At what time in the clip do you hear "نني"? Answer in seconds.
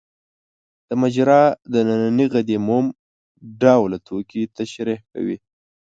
1.87-2.25